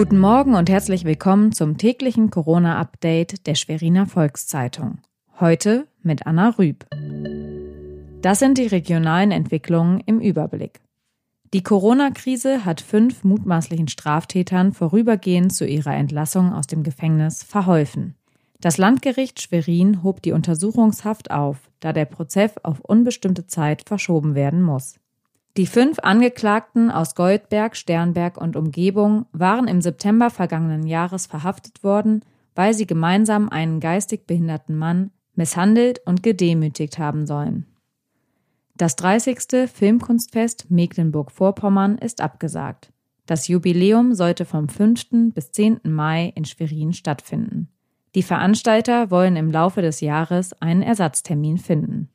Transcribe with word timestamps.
Guten 0.00 0.18
Morgen 0.18 0.54
und 0.54 0.70
herzlich 0.70 1.04
willkommen 1.04 1.52
zum 1.52 1.76
täglichen 1.76 2.30
Corona-Update 2.30 3.46
der 3.46 3.54
Schweriner 3.54 4.06
Volkszeitung. 4.06 4.96
Heute 5.38 5.88
mit 6.02 6.26
Anna 6.26 6.54
Rüb. 6.58 6.86
Das 8.22 8.38
sind 8.38 8.56
die 8.56 8.66
regionalen 8.66 9.30
Entwicklungen 9.30 10.00
im 10.06 10.18
Überblick. 10.18 10.80
Die 11.52 11.62
Corona-Krise 11.62 12.64
hat 12.64 12.80
fünf 12.80 13.24
mutmaßlichen 13.24 13.88
Straftätern 13.88 14.72
vorübergehend 14.72 15.52
zu 15.52 15.66
ihrer 15.66 15.94
Entlassung 15.94 16.54
aus 16.54 16.66
dem 16.66 16.82
Gefängnis 16.82 17.42
verholfen. 17.42 18.14
Das 18.58 18.78
Landgericht 18.78 19.42
Schwerin 19.42 20.02
hob 20.02 20.22
die 20.22 20.32
Untersuchungshaft 20.32 21.30
auf, 21.30 21.58
da 21.80 21.92
der 21.92 22.06
Prozess 22.06 22.56
auf 22.62 22.80
unbestimmte 22.80 23.46
Zeit 23.46 23.82
verschoben 23.86 24.34
werden 24.34 24.62
muss. 24.62 24.99
Die 25.60 25.66
fünf 25.66 25.98
Angeklagten 25.98 26.90
aus 26.90 27.14
Goldberg, 27.14 27.76
Sternberg 27.76 28.40
und 28.40 28.56
Umgebung 28.56 29.26
waren 29.32 29.68
im 29.68 29.82
September 29.82 30.30
vergangenen 30.30 30.86
Jahres 30.86 31.26
verhaftet 31.26 31.84
worden, 31.84 32.24
weil 32.54 32.72
sie 32.72 32.86
gemeinsam 32.86 33.50
einen 33.50 33.78
geistig 33.78 34.26
behinderten 34.26 34.74
Mann 34.78 35.10
misshandelt 35.34 36.00
und 36.06 36.22
gedemütigt 36.22 36.98
haben 36.98 37.26
sollen. 37.26 37.66
Das 38.78 38.96
30. 38.96 39.70
Filmkunstfest 39.70 40.70
Mecklenburg-Vorpommern 40.70 41.98
ist 41.98 42.22
abgesagt. 42.22 42.90
Das 43.26 43.46
Jubiläum 43.46 44.14
sollte 44.14 44.46
vom 44.46 44.70
5. 44.70 45.34
bis 45.34 45.52
10. 45.52 45.80
Mai 45.84 46.32
in 46.36 46.46
Schwerin 46.46 46.94
stattfinden. 46.94 47.68
Die 48.14 48.22
Veranstalter 48.22 49.10
wollen 49.10 49.36
im 49.36 49.50
Laufe 49.50 49.82
des 49.82 50.00
Jahres 50.00 50.54
einen 50.62 50.80
Ersatztermin 50.80 51.58
finden. 51.58 52.08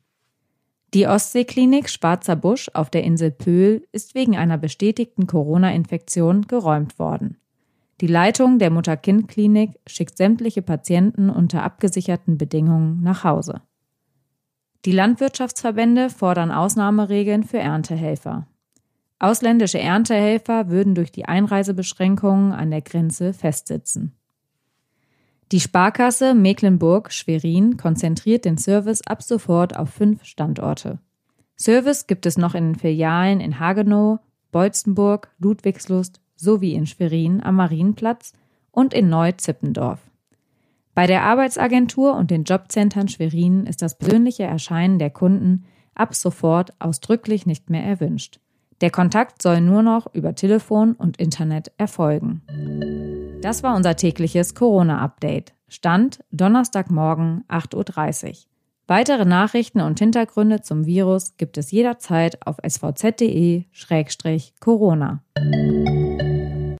Die 0.94 1.06
Ostseeklinik 1.06 1.90
Schwarzer 1.90 2.36
Busch 2.36 2.70
auf 2.72 2.90
der 2.90 3.02
Insel 3.02 3.30
Pöhl 3.30 3.86
ist 3.92 4.14
wegen 4.14 4.36
einer 4.36 4.56
bestätigten 4.56 5.26
Corona-Infektion 5.26 6.46
geräumt 6.46 6.98
worden. 6.98 7.38
Die 8.00 8.06
Leitung 8.06 8.58
der 8.58 8.70
Mutter-Kind-Klinik 8.70 9.78
schickt 9.86 10.16
sämtliche 10.16 10.62
Patienten 10.62 11.30
unter 11.30 11.62
abgesicherten 11.62 12.38
Bedingungen 12.38 13.02
nach 13.02 13.24
Hause. 13.24 13.62
Die 14.84 14.92
Landwirtschaftsverbände 14.92 16.10
fordern 16.10 16.52
Ausnahmeregeln 16.52 17.42
für 17.42 17.58
Erntehelfer. 17.58 18.46
Ausländische 19.18 19.80
Erntehelfer 19.80 20.68
würden 20.68 20.94
durch 20.94 21.10
die 21.10 21.24
Einreisebeschränkungen 21.24 22.52
an 22.52 22.70
der 22.70 22.82
Grenze 22.82 23.32
festsitzen. 23.32 24.16
Die 25.52 25.60
Sparkasse 25.60 26.34
Mecklenburg-Schwerin 26.34 27.76
konzentriert 27.76 28.44
den 28.44 28.58
Service 28.58 29.02
ab 29.06 29.22
sofort 29.22 29.76
auf 29.76 29.90
fünf 29.90 30.24
Standorte. 30.24 30.98
Service 31.56 32.08
gibt 32.08 32.26
es 32.26 32.36
noch 32.36 32.54
in 32.54 32.72
den 32.72 32.74
Filialen 32.74 33.40
in 33.40 33.60
Hagenow, 33.60 34.18
Beutzenburg, 34.50 35.30
Ludwigslust 35.38 36.20
sowie 36.34 36.74
in 36.74 36.86
Schwerin 36.86 37.40
am 37.42 37.56
Marienplatz 37.56 38.32
und 38.72 38.92
in 38.92 39.08
Neu-Zippendorf. 39.08 40.00
Bei 40.94 41.06
der 41.06 41.22
Arbeitsagentur 41.22 42.16
und 42.16 42.30
den 42.30 42.44
Jobcentern 42.44 43.06
Schwerin 43.06 43.66
ist 43.66 43.82
das 43.82 43.96
persönliche 43.96 44.44
Erscheinen 44.44 44.98
der 44.98 45.10
Kunden 45.10 45.64
ab 45.94 46.14
sofort 46.14 46.72
ausdrücklich 46.80 47.46
nicht 47.46 47.70
mehr 47.70 47.84
erwünscht. 47.84 48.40
Der 48.80 48.90
Kontakt 48.90 49.40
soll 49.40 49.60
nur 49.60 49.82
noch 49.82 50.12
über 50.12 50.34
Telefon 50.34 50.92
und 50.94 51.18
Internet 51.18 51.70
erfolgen. 51.78 52.42
Das 53.46 53.62
war 53.62 53.76
unser 53.76 53.94
tägliches 53.94 54.56
Corona-Update. 54.56 55.54
Stand 55.68 56.18
Donnerstagmorgen 56.32 57.44
8.30 57.48 58.26
Uhr. 58.28 58.34
Weitere 58.88 59.24
Nachrichten 59.24 59.80
und 59.80 60.00
Hintergründe 60.00 60.62
zum 60.62 60.84
Virus 60.84 61.36
gibt 61.36 61.56
es 61.56 61.70
jederzeit 61.70 62.44
auf 62.44 62.56
svz.de-corona. 62.66 63.62